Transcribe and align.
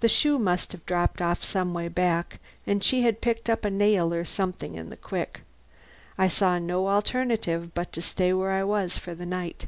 The 0.00 0.08
shoe 0.10 0.38
must 0.38 0.72
have 0.72 0.84
dropped 0.84 1.22
off 1.22 1.42
some 1.42 1.72
way 1.72 1.88
back 1.88 2.38
and 2.66 2.84
she 2.84 3.00
had 3.04 3.22
picked 3.22 3.48
up 3.48 3.64
a 3.64 3.70
nail 3.70 4.12
or 4.12 4.26
something 4.26 4.74
in 4.74 4.90
the 4.90 4.98
quick. 4.98 5.40
I 6.18 6.28
saw 6.28 6.58
no 6.58 6.88
alternative 6.90 7.72
but 7.72 7.90
to 7.94 8.02
stay 8.02 8.34
where 8.34 8.50
I 8.52 8.64
was 8.64 8.98
for 8.98 9.14
the 9.14 9.24
night. 9.24 9.66